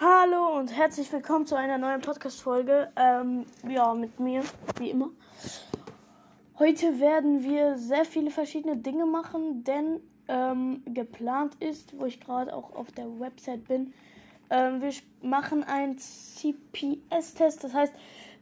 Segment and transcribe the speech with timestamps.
[0.00, 2.88] Hallo und herzlich willkommen zu einer neuen Podcast-Folge.
[2.94, 4.44] Ähm, ja, mit mir,
[4.78, 5.10] wie immer.
[6.56, 9.98] Heute werden wir sehr viele verschiedene Dinge machen, denn
[10.28, 13.92] ähm, geplant ist, wo ich gerade auch auf der Website bin,
[14.50, 17.64] ähm, wir machen einen CPS-Test.
[17.64, 17.92] Das heißt,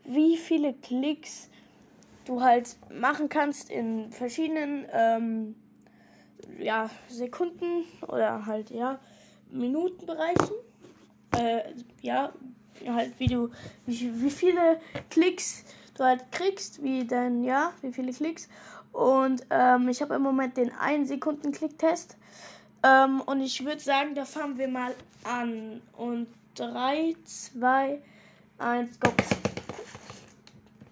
[0.05, 1.49] wie viele Klicks
[2.27, 5.55] du halt machen kannst in verschiedenen ähm,
[6.59, 8.99] ja, Sekunden oder halt ja
[9.51, 10.55] Minutenbereichen
[11.39, 11.63] äh,
[12.03, 12.33] ja,
[12.87, 13.51] halt wie du,
[13.87, 15.65] wie, wie viele Klicks
[15.95, 18.49] du halt kriegst, wie dein, ja, wie viele Klicks.
[18.93, 22.17] Und ähm, ich habe im Moment den 1 Sekunden Klicktest.
[22.83, 25.83] Ähm, und ich würde sagen, da fangen wir mal an.
[25.97, 28.01] Und 3, 2,
[28.59, 29.11] 1, go.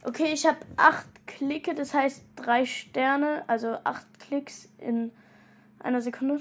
[0.03, 5.11] Okay, ich habe 8 Klicke, das heißt 3 Sterne, also 8 Klicks in
[5.79, 6.41] einer Sekunde.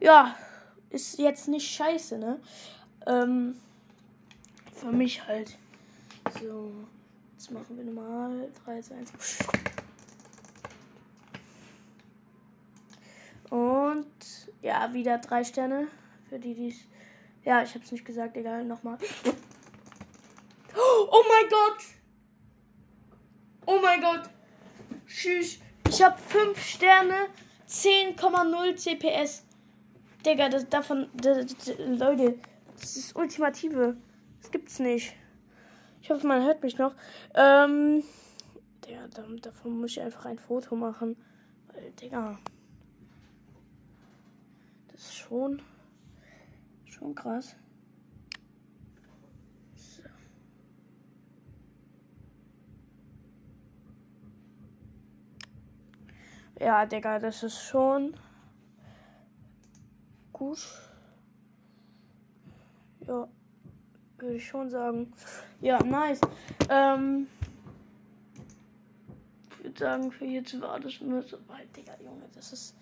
[0.00, 0.34] Ja,
[0.90, 2.40] ist jetzt nicht scheiße, ne?
[3.06, 3.56] Ähm,
[4.74, 5.56] für mich halt.
[6.40, 6.72] So,
[7.32, 9.12] jetzt machen wir nochmal 3, 2, 1.
[13.50, 14.06] Und
[14.62, 15.88] ja, wieder drei Sterne.
[16.28, 16.74] Für die, die
[17.44, 18.98] Ja, ich hab's nicht gesagt, egal, nochmal.
[20.76, 21.84] Oh mein Gott!
[23.66, 24.30] Oh mein Gott!
[25.06, 25.58] Tschüss.
[25.88, 27.28] Ich hab 5 Sterne,
[27.66, 29.47] 10,0 CPS.
[30.28, 31.08] Digga, das davon.
[31.14, 32.38] Das, das, Leute,
[32.78, 33.96] das ist Ultimative.
[34.42, 35.14] Das gibt's nicht.
[36.02, 36.94] Ich hoffe, man hört mich noch.
[37.34, 38.02] Ähm.
[38.84, 39.08] Digga,
[39.40, 41.16] davon muss ich einfach ein Foto machen.
[41.68, 42.38] Weil, Digga.
[44.88, 45.62] Das ist schon.
[46.84, 47.56] Schon krass.
[49.76, 50.02] So.
[56.60, 58.14] Ja, Digga, das ist schon
[60.38, 60.58] gut.
[63.06, 63.28] Ja,
[64.18, 65.12] würde ich schon sagen.
[65.60, 66.20] Ja, nice.
[66.68, 67.26] Ähm,
[69.50, 72.74] ich würde sagen, für jetzt war das nur so weit, Digga, Junge, das ist.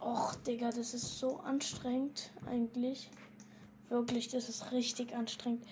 [0.00, 3.08] Och, Digga, das ist so anstrengend eigentlich.
[3.88, 5.64] Wirklich, das ist richtig anstrengend.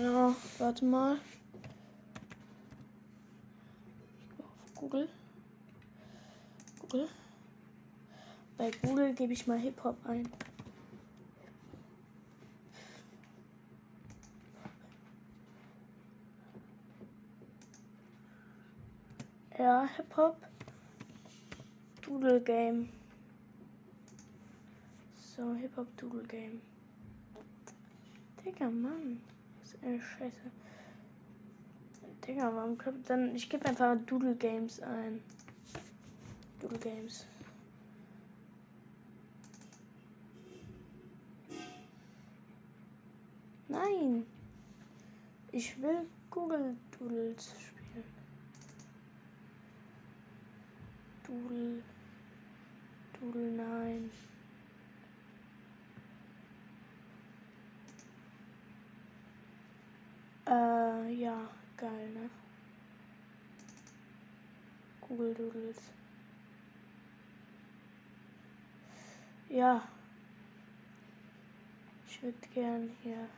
[0.00, 1.16] Ja, warte mal.
[4.20, 5.08] Ich auf Google.
[6.84, 7.08] Google.
[8.58, 10.28] Bei Google gebe ich mal Hip-Hop ein.
[19.58, 20.36] Ja, Hip-Hop.
[22.02, 22.90] Doodle Game.
[25.16, 26.60] So, Hip-Hop Doodle Game.
[28.44, 29.22] Digga, Mann.
[29.60, 30.50] Das ist eine Scheiße.
[32.26, 33.34] Digga, warum klappt dann.
[33.34, 35.22] Ich gebe einfach Doodle Games ein.
[36.64, 37.26] Doodle Games.
[43.68, 44.24] Nein.
[45.52, 48.04] Ich will Google Doodles spielen.
[51.26, 51.82] Doodle.
[53.20, 54.10] Doodle, nein.
[60.46, 61.46] Äh, ja,
[61.76, 62.30] geil, ne?
[65.02, 66.03] Google Doodles.
[69.48, 69.82] Ja.
[72.08, 73.28] Ich würde gern hier.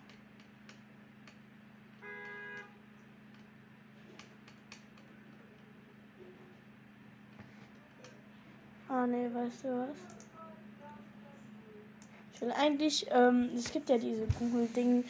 [8.89, 9.97] Ah ne, weißt du was?
[12.33, 15.05] Ich will eigentlich, ähm, es gibt ja diese Google-Ding,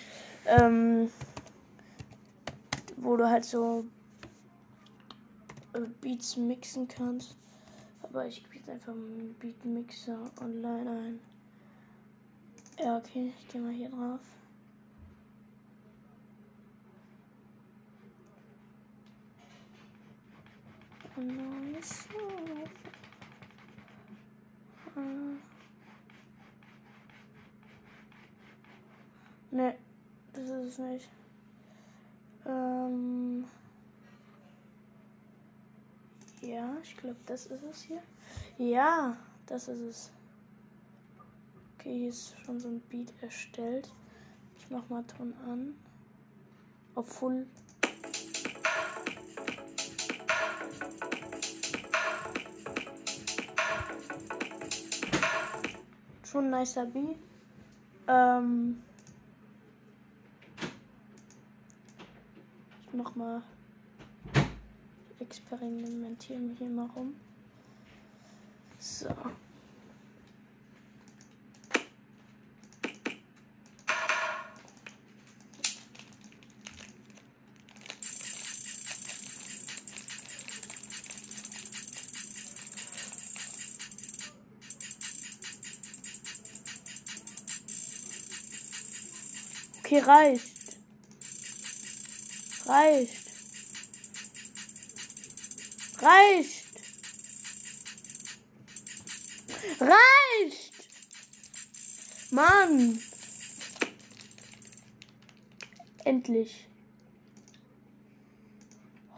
[0.46, 1.10] ähm,
[2.96, 3.84] wo du halt so
[5.74, 7.36] äh, Beats mixen kannst.
[8.02, 11.20] Aber ich jetzt einfach einen Beatmixer online ein.
[12.78, 14.20] Ja, okay, ich gehe mal hier drauf.
[29.50, 29.74] Ne,
[30.32, 31.08] das ist es nicht.
[32.44, 33.44] Ähm.
[36.42, 38.02] Ja, ich glaube, das ist es hier.
[38.58, 40.10] Ja, das ist es.
[41.74, 43.92] Okay, hier ist schon so ein Beat erstellt.
[44.56, 45.74] Ich mach mal Ton an.
[46.94, 47.46] Auf Full.
[56.24, 57.18] Schon ein nicer Beat.
[58.08, 58.82] Ähm
[62.86, 63.42] ich mach mal
[65.20, 67.14] experimentieren hier mal rum.
[68.86, 69.08] So.
[89.80, 90.42] Okay, reicht.
[92.66, 93.26] Reicht.
[96.00, 96.65] Reicht.
[99.80, 100.72] Reicht.
[102.30, 103.00] Mann.
[106.04, 106.68] Endlich.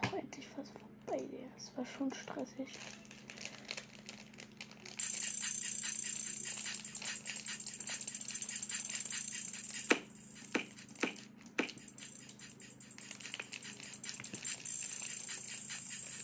[0.01, 1.25] Oh, endlich was vorbei.
[1.55, 2.67] Das war schon stressig.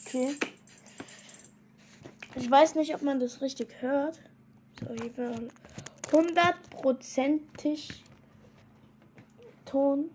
[0.05, 0.37] Okay.
[2.55, 4.17] Ich weiß nicht, ob man das richtig hört.
[4.79, 5.35] So, hier war
[6.13, 8.01] hundertprozentig
[9.65, 10.09] Ton.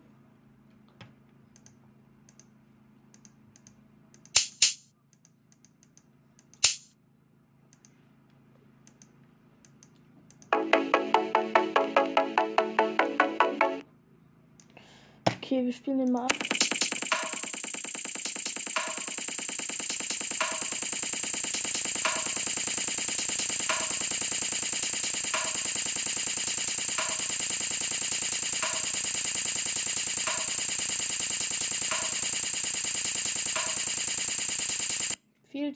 [15.26, 16.59] Okay, wir spielen den mal ab.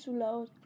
[0.04, 0.63] Viel zu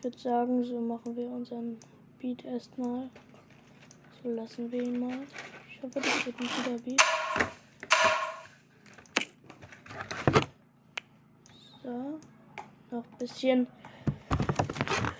[0.00, 1.76] Ich würde sagen, so machen wir unseren
[2.18, 3.10] Beat erstmal.
[4.22, 5.26] So lassen wir ihn mal.
[5.68, 7.02] Ich hoffe, das wird ein guter Beat.
[11.82, 12.18] So.
[12.90, 13.66] Noch ein bisschen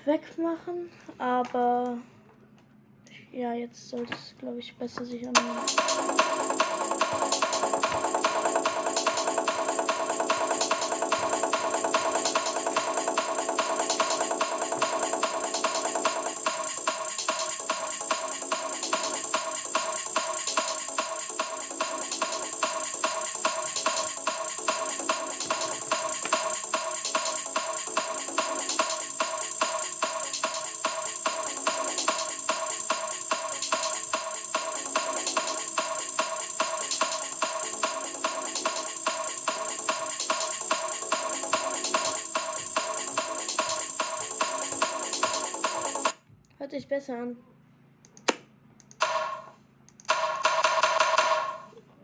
[0.07, 0.89] wegmachen,
[1.19, 1.99] aber
[3.33, 6.10] ja, jetzt sollte es, glaube ich, besser sich anhören.
[46.71, 47.37] Hört sich besser an.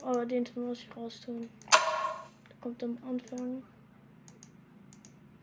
[0.02, 1.48] Aber den Ton muss ich raustun.
[1.70, 3.62] Der kommt am Anfang.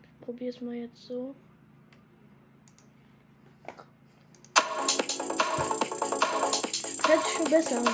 [0.02, 1.34] Ich probiere mal jetzt so.
[7.06, 7.84] Hört sich schon besser an.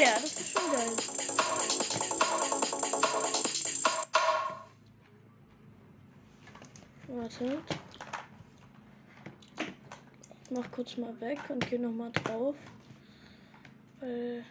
[0.00, 0.39] Ja, das
[7.40, 7.62] Warte.
[10.44, 12.54] Ich mach kurz mal weg und gehe noch mal drauf.
[14.00, 14.44] Weil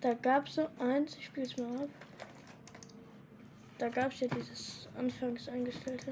[0.00, 1.88] da gab es so eins, ich spiele es mal ab.
[3.78, 6.06] Da gab es ja dieses anfangs eingestellte.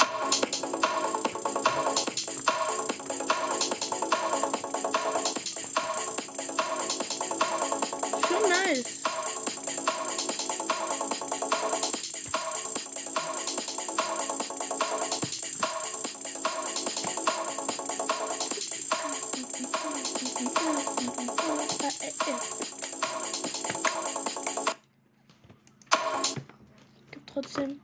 [27.53, 27.81] Trotzdem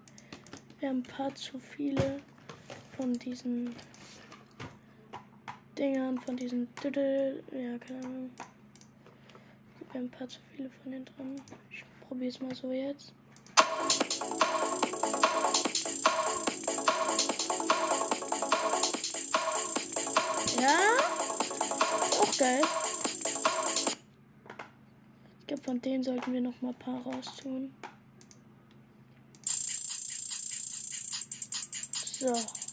[0.80, 2.20] wir haben ein paar zu viele
[2.96, 3.74] von diesen
[5.76, 8.30] Dingern, von diesen Düdel, ja, keine Ahnung.
[9.78, 11.42] Wir haben ein paar zu viele von denen drin.
[11.70, 13.12] Ich probiere es mal so jetzt.
[20.60, 20.78] Ja.
[22.20, 22.62] Auch geil.
[25.40, 27.74] Ich glaube, von denen sollten wir noch mal ein paar raustun.
[32.18, 32.67] So.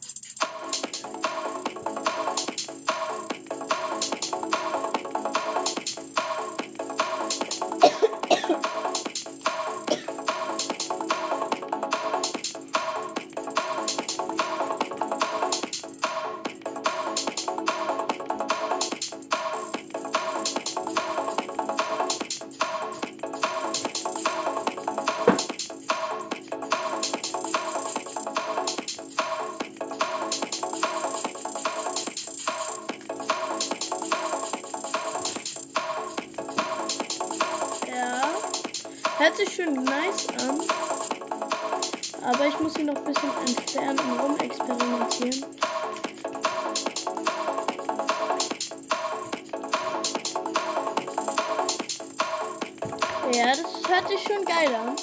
[43.05, 45.45] Bisschen entfernen und rumexperimentieren.
[53.31, 54.95] Ja, das hört sich schon geil an.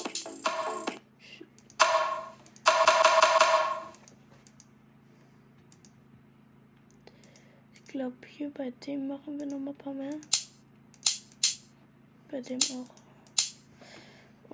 [7.75, 10.17] Ich glaube, hier bei dem machen wir noch mal ein paar mehr.
[12.31, 13.03] Bei dem auch.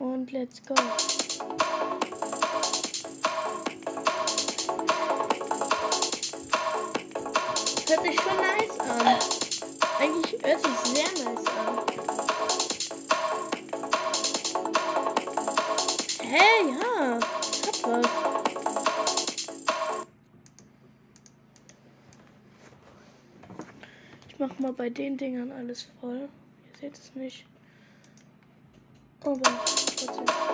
[0.02, 0.74] Und let's go.
[7.88, 9.06] Hört sich schon nice an.
[9.98, 11.78] Eigentlich hört sich sehr nice an.
[16.20, 17.18] Hey, ja.
[17.50, 18.06] Ich hab was.
[24.28, 26.28] Ich mach mal bei den Dingern alles voll.
[26.72, 27.46] Ihr seht es nicht.
[29.24, 29.40] Aber
[29.96, 30.47] trotzdem.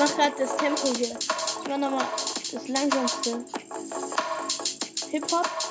[0.00, 1.14] Mach grad das Tempo hier.
[1.18, 2.06] Ich mach nochmal
[2.52, 3.44] das langsamste.
[5.10, 5.69] Hip-Hop.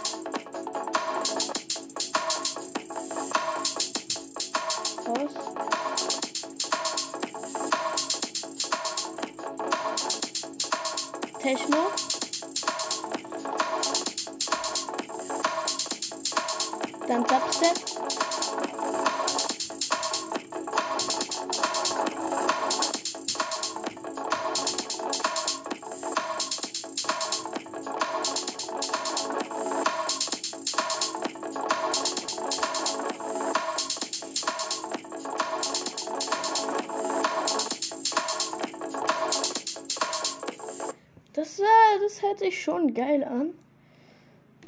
[41.39, 41.63] Das äh,
[42.01, 43.53] das hört sich schon geil an.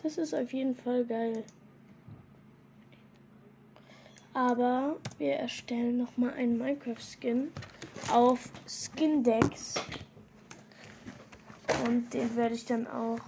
[0.01, 1.43] Das ist auf jeden Fall geil.
[4.33, 7.51] Aber wir erstellen noch mal einen Minecraft-Skin
[8.09, 9.75] auf Skindex.
[11.85, 13.19] Und den werde ich dann auch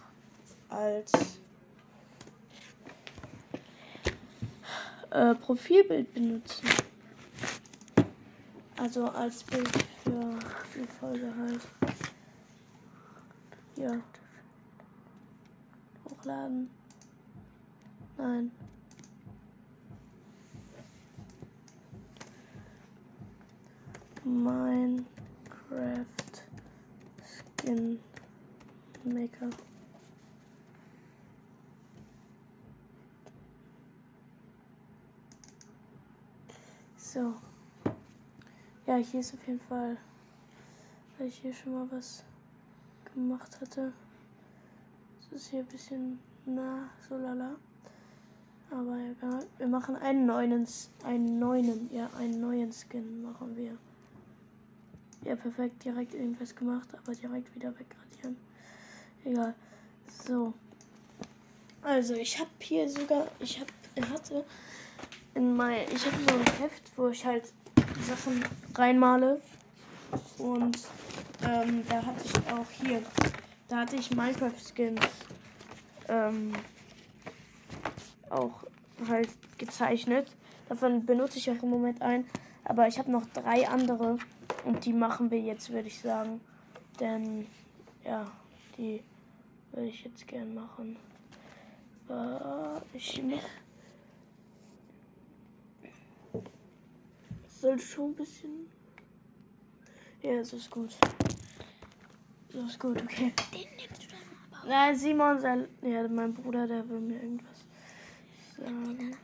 [0.70, 1.12] als
[5.10, 6.70] äh, Profilbild benutzen.
[8.78, 9.68] Also als Bild
[10.02, 10.40] für
[10.76, 11.83] die Folge halt.
[13.84, 14.02] Ja.
[16.10, 16.70] Hochladen.
[18.18, 18.50] Nein.
[24.24, 26.06] Minecraft
[27.25, 28.00] Skin
[29.04, 29.50] Maker.
[36.96, 37.34] So.
[38.86, 39.98] Ja, hier ist auf jeden Fall,
[41.18, 42.24] weil ich hier schon mal was
[43.13, 43.93] gemacht hatte.
[45.20, 47.55] Das ist hier ein bisschen nah, so lala.
[48.72, 49.46] Aber egal.
[49.58, 50.67] Wir machen einen neuen,
[51.03, 53.77] einen neuen, ja, einen neuen Skin machen wir.
[55.24, 55.84] Ja, perfekt.
[55.84, 58.38] Direkt irgendwas gemacht, aber direkt wieder wegradieren.
[59.24, 59.53] Egal.
[60.25, 60.53] So.
[61.82, 64.46] Also, ich habe hier sogar, ich habe, hatte
[65.36, 67.53] in mein, ich habe so ein Heft, wo ich halt
[68.08, 68.43] Sachen
[68.75, 69.41] reinmale.
[70.38, 70.77] Und
[71.42, 73.02] ähm, da hatte ich auch hier,
[73.68, 75.02] da hatte ich Minecraft-Skins
[76.10, 76.54] ähm,
[78.30, 78.63] auch
[79.08, 80.32] halt gezeichnet.
[80.70, 82.25] Davon benutze ich auch im Moment ein.
[82.66, 84.18] Aber ich habe noch drei andere
[84.66, 86.40] und die machen wir jetzt, würde ich sagen.
[87.00, 87.48] Denn
[88.05, 88.31] ja,
[88.77, 89.01] die
[89.72, 90.98] würde ich jetzt gern machen.
[92.10, 93.22] Äh, ich
[97.48, 98.68] soll schon ein bisschen.
[100.22, 100.96] Ja, das ist gut.
[102.53, 103.33] Das ist gut, okay.
[103.51, 104.70] Den nimmst du dann.
[104.70, 107.66] Nein, Simon, sein, ja, mein Bruder, der will mir irgendwas
[108.55, 109.18] sagen.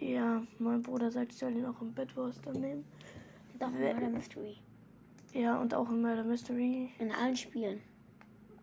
[0.00, 2.84] Ja, mein Bruder sagt, ich soll ihn auch im Bedwars dann nehmen.
[3.52, 4.56] Und auch in Murder Mystery.
[5.34, 6.90] Ja, und auch in Murder Mystery.
[6.98, 7.80] In allen Spielen.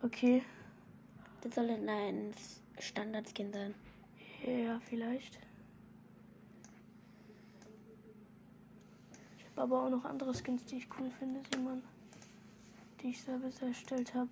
[0.02, 0.42] Okay.
[1.42, 2.34] Das soll ein
[2.80, 3.76] Standardskin sein.
[4.46, 5.40] Ja, vielleicht.
[9.38, 11.84] Ich habe aber auch noch andere Skins, die ich cool finde, Simon.
[13.02, 14.30] Die ich selber erstellt habe.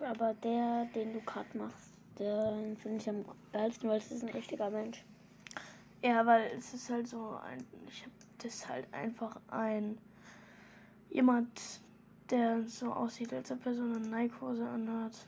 [0.00, 4.30] Aber der, den du gerade machst, den finde ich am geilsten, weil es ist ein
[4.30, 5.04] richtiger Mensch.
[6.02, 7.64] Ja, weil es ist halt so ein.
[7.88, 9.98] Ich habe das halt einfach ein.
[11.10, 11.80] Jemand,
[12.30, 15.26] der so aussieht, als ob er so eine Nike-Hose anhat.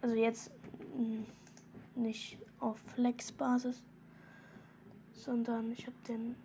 [0.00, 0.52] Also jetzt
[1.94, 3.82] nicht auf Flex-Basis,
[5.12, 6.36] sondern ich habe den.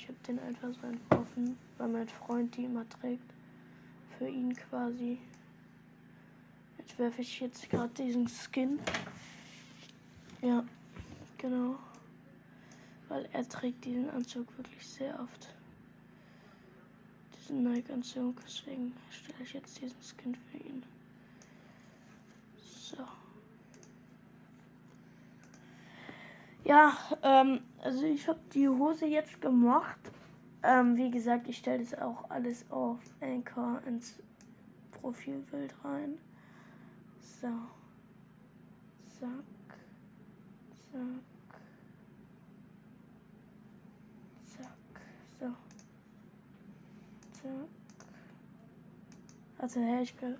[0.00, 3.34] Ich habe den einfach so entworfen, weil mein Freund die immer trägt.
[4.16, 5.18] Für ihn quasi.
[6.78, 8.78] Jetzt werfe ich jetzt gerade diesen Skin.
[10.40, 10.64] Ja,
[11.36, 11.78] genau.
[13.08, 15.54] Weil er trägt diesen Anzug wirklich sehr oft.
[17.36, 18.40] Diesen Nike-Anzug.
[18.46, 20.82] Deswegen stelle ich jetzt diesen Skin für ihn.
[22.56, 23.04] So.
[26.64, 29.98] Ja, ähm, also ich habe die Hose jetzt gemacht.
[30.62, 34.18] Ähm, wie gesagt, ich stelle das auch alles auf Anchor ins
[34.92, 36.18] Profilbild rein.
[37.20, 37.48] So.
[39.18, 39.30] Zack.
[40.92, 41.00] Zack.
[44.44, 44.76] Zack.
[45.38, 45.46] So.
[47.42, 47.68] Zack.
[49.58, 50.36] Also, hey, ich bin.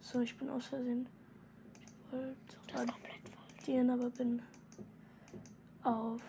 [0.00, 1.06] So, ich bin aus Versehen.
[1.80, 2.94] Ich wollte
[3.62, 4.42] radieren, aber bin
[5.84, 6.20] auf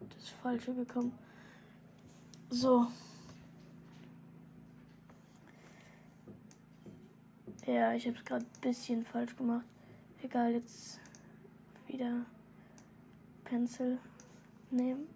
[0.00, 1.12] das Falsche gekommen.
[2.50, 2.86] So.
[7.66, 9.64] Ja, ich habe es gerade ein bisschen falsch gemacht.
[10.22, 11.00] Egal, jetzt
[11.86, 12.26] wieder
[13.44, 13.98] Pencil
[14.70, 15.06] nehmen.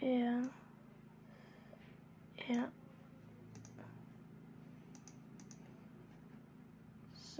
[0.00, 0.42] Ja.
[2.48, 2.72] Ja.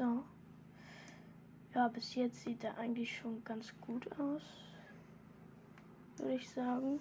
[0.01, 0.25] So.
[1.75, 4.41] Ja, bis jetzt sieht er eigentlich schon ganz gut aus.
[6.17, 7.01] Würde ich sagen.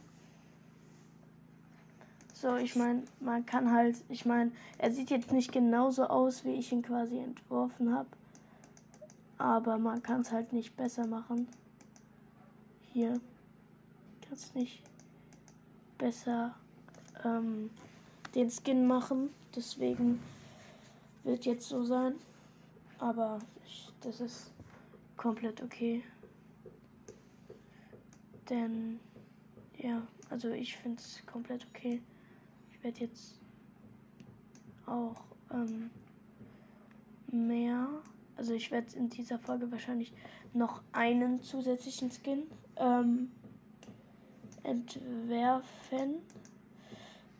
[2.33, 6.55] So, ich meine, man kann halt, ich meine, er sieht jetzt nicht genauso aus, wie
[6.55, 8.09] ich ihn quasi entworfen habe.
[9.38, 11.47] Aber man kann es halt nicht besser machen.
[12.91, 13.13] Hier.
[13.13, 14.83] Kann es nicht
[15.97, 16.53] besser
[17.23, 17.69] ähm,
[18.35, 19.29] den Skin machen.
[19.55, 20.21] Deswegen
[21.23, 22.15] wird jetzt so sein.
[22.99, 24.51] Aber ich, das ist
[25.17, 26.03] komplett okay.
[28.49, 28.99] Denn,
[29.77, 32.01] ja, Also ich finde es komplett okay.
[32.71, 33.39] Ich werde jetzt
[34.85, 35.89] auch ähm,
[37.31, 37.88] mehr.
[38.35, 40.13] Also ich werde in dieser Folge wahrscheinlich
[40.53, 42.43] noch einen zusätzlichen Skin
[42.77, 43.31] ähm,
[44.63, 46.19] entwerfen.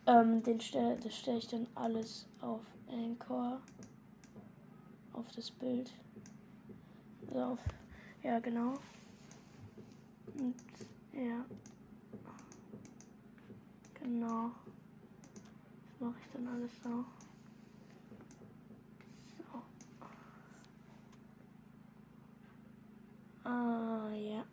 [0.06, 3.60] Ähm, den stelle, das stelle ich dann alles auf Anchor.
[5.12, 5.90] Auf das Bild.
[7.28, 7.60] Also auf,
[8.22, 8.78] ja genau.
[10.34, 10.54] Und
[11.12, 11.44] ja.
[13.94, 14.50] Genau.
[15.86, 17.04] Das mache ich dann alles so.
[19.36, 19.62] So.
[23.44, 24.44] Ah, ja.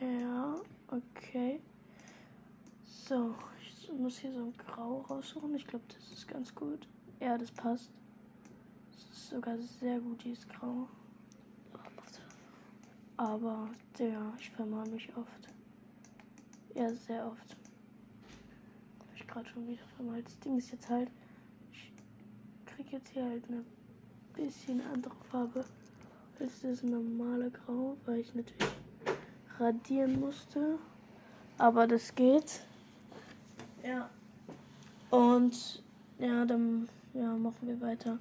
[0.00, 1.60] Ja, okay.
[2.84, 3.34] So,
[3.96, 5.54] ich muss hier so ein Grau raussuchen.
[5.54, 6.86] Ich glaube, das ist ganz gut.
[7.18, 7.90] Ja, das passt.
[8.92, 10.86] Das ist sogar sehr gut, dieses Grau.
[13.16, 15.48] Aber, ja, ich vermal mich oft.
[16.74, 17.56] Ja, sehr oft.
[19.00, 20.26] Habe ich gerade schon wieder vermalt.
[20.26, 21.10] Das Ding ist jetzt halt,
[21.72, 21.90] ich
[22.66, 23.64] kriege jetzt hier halt eine
[24.34, 25.64] bisschen andere Farbe
[26.38, 28.68] als das normale Grau, weil ich natürlich
[29.58, 30.78] radieren musste.
[31.56, 32.60] Aber das geht.
[33.86, 34.10] Ja.
[35.10, 35.82] Und
[36.18, 38.18] ja, dann ja, machen wir weiter.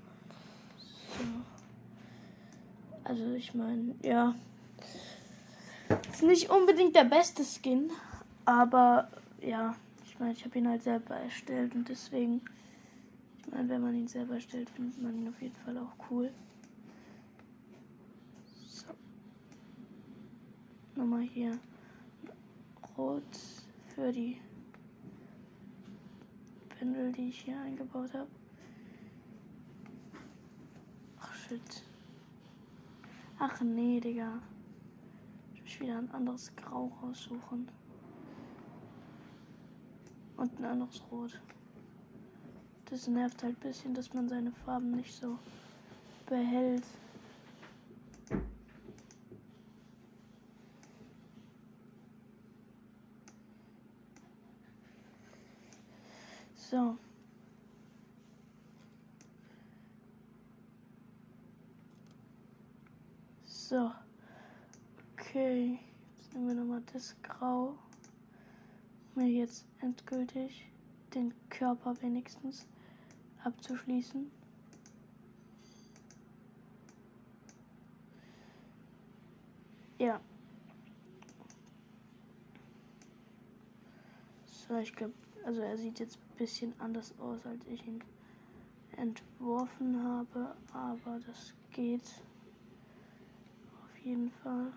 [0.78, 1.24] So.
[3.04, 4.36] Also ich meine, ja.
[6.12, 7.92] Ist nicht unbedingt der beste Skin,
[8.46, 9.10] aber
[9.42, 9.76] ja,
[10.06, 12.42] ich meine, ich habe ihn halt selber erstellt und deswegen,
[13.40, 16.32] ich meine, wenn man ihn selber erstellt, findet man ihn auf jeden Fall auch cool.
[18.68, 18.88] So.
[20.96, 21.58] Nochmal hier
[22.98, 23.24] rot
[23.94, 24.40] für die
[26.86, 28.30] Pendel, die ich hier eingebaut habe.
[31.20, 31.84] Ach shit.
[33.40, 34.40] Ach nee, Digga
[35.76, 37.68] ich wieder ein anderes Grau raussuchen.
[40.38, 41.42] Und ein anderes Rot.
[42.86, 45.38] Das nervt halt ein bisschen, dass man seine Farben nicht so
[46.28, 46.86] behält.
[56.70, 56.98] So.
[63.46, 63.92] So.
[65.14, 65.80] Okay,
[66.18, 67.78] jetzt nehmen wir nochmal das Grau.
[69.14, 70.66] Mir jetzt endgültig
[71.14, 72.66] den Körper wenigstens
[73.44, 74.32] abzuschließen.
[80.00, 80.20] Ja.
[84.48, 85.14] So, ich glaube,
[85.46, 88.04] also er sieht jetzt ein bisschen anders aus, als ich ihn
[88.98, 92.24] entworfen habe, aber das geht
[93.84, 94.74] auf jeden Fall.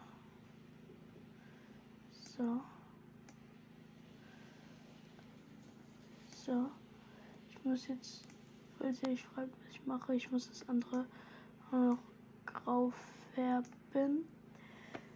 [2.37, 2.61] So.
[6.45, 6.71] So.
[7.51, 8.25] Ich muss jetzt,
[8.79, 11.07] falls ihr euch fragt, was ich mache, ich muss das andere
[11.73, 11.99] noch
[12.45, 12.93] grau
[13.35, 14.27] färben.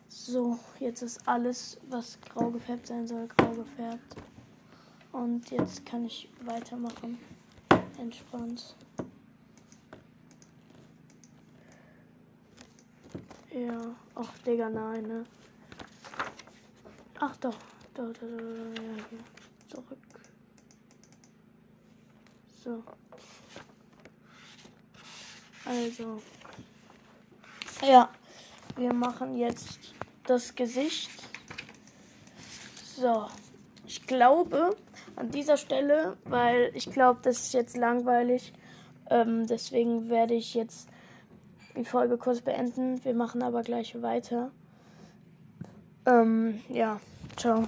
[0.09, 4.17] So, jetzt ist alles, was grau gefärbt sein soll, grau gefärbt.
[5.13, 7.19] Und jetzt kann ich weitermachen.
[7.99, 8.75] Entspannt.
[13.53, 15.25] Ja, ach Digga, nein, ne?
[17.21, 17.57] Ach doch,
[17.93, 19.19] da, da, da, ja, hier.
[19.69, 19.99] Zurück.
[22.65, 22.83] So.
[25.67, 26.23] Also.
[27.83, 28.11] Ja,
[28.77, 29.79] wir machen jetzt
[30.25, 31.11] das Gesicht.
[32.97, 33.29] So.
[33.87, 34.75] Ich glaube,
[35.17, 38.53] an dieser Stelle, weil ich glaube, das ist jetzt langweilig.
[39.11, 40.89] Ähm, deswegen werde ich jetzt
[41.77, 43.05] die Folge kurz beenden.
[43.05, 44.51] Wir machen aber gleich weiter.
[46.07, 47.01] Ähm, ja.
[47.37, 47.65] Ciao.